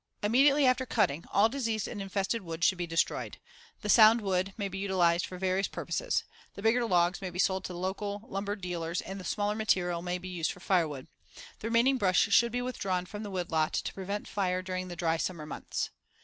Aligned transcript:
Immediately 0.23 0.65
after 0.65 0.87
cutting 0.87 1.25
all 1.31 1.47
diseased 1.47 1.87
and 1.87 2.01
infested 2.01 2.41
wood 2.41 2.63
should 2.63 2.79
be 2.79 2.87
destroyed. 2.87 3.37
The 3.81 3.87
sound 3.89 4.19
wood 4.21 4.51
may 4.57 4.67
be 4.67 4.79
utilized 4.79 5.27
for 5.27 5.37
various 5.37 5.67
purposes. 5.67 6.23
The 6.55 6.63
bigger 6.63 6.85
logs 6.87 7.21
may 7.21 7.29
be 7.29 7.37
sold 7.37 7.65
to 7.65 7.73
the 7.73 7.77
local 7.77 8.23
lumber 8.27 8.55
dealers 8.55 9.01
and 9.01 9.19
the 9.19 9.23
smaller 9.23 9.53
material 9.53 10.01
may 10.01 10.17
be 10.17 10.27
used 10.27 10.51
for 10.51 10.59
firewood. 10.59 11.07
The 11.59 11.67
remaining 11.67 11.99
brush 11.99 12.29
should 12.33 12.51
be 12.51 12.63
withdrawn 12.63 13.05
from 13.05 13.21
the 13.21 13.29
woodlot 13.29 13.73
to 13.73 13.93
prevent 13.93 14.27
fire 14.27 14.63
during 14.63 14.87
the 14.87 14.95
dry 14.95 15.17
summer 15.17 15.45
months. 15.45 15.91